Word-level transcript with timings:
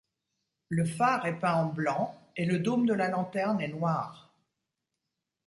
Le 0.69 0.83
phare 0.83 1.27
est 1.27 1.35
peint 1.37 1.53
en 1.53 1.67
blanc 1.67 2.19
et 2.35 2.47
le 2.47 2.57
dôme 2.57 2.87
de 2.87 2.93
la 2.95 3.07
lanterne 3.09 3.61
est 3.61 3.67
noir. 3.67 4.33